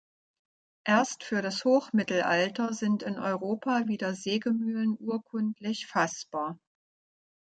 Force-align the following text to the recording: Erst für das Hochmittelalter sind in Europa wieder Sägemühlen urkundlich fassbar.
Erst 0.83 1.23
für 1.23 1.43
das 1.43 1.63
Hochmittelalter 1.63 2.73
sind 2.73 3.03
in 3.03 3.19
Europa 3.19 3.85
wieder 3.87 4.15
Sägemühlen 4.15 4.97
urkundlich 4.99 5.85
fassbar. 5.85 6.57